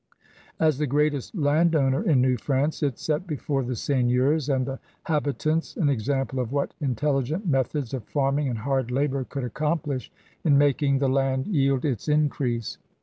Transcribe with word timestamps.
As 0.59 0.79
the 0.79 0.87
greatest 0.87 1.35
landowner 1.35 2.01
in 2.03 2.21
New 2.23 2.35
France, 2.35 2.81
it 2.81 2.97
set 2.97 3.27
before 3.27 3.63
the 3.63 3.75
seigneurs 3.75 4.49
and 4.49 4.65
the 4.65 4.79
habitants 5.03 5.77
an 5.77 5.89
example 5.89 6.39
of 6.39 6.51
what 6.51 6.73
intelligent 6.81 7.47
methods 7.47 7.93
of 7.93 8.05
farming 8.05 8.49
and 8.49 8.57
hard 8.57 8.89
labor 8.89 9.23
could 9.25 9.43
accomplish 9.43 10.11
in 10.43 10.57
making 10.57 10.97
the 10.97 11.07
land 11.07 11.45
yield 11.45 11.85
its 11.85 12.07
increase. 12.07 12.79